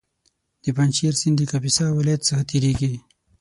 [0.63, 2.93] د پنجشېر سیند د کاپیسا ولایت څخه تېرېږي